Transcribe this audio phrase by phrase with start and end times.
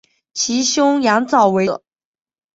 [0.33, 1.87] 其兄羊枣为著名记者。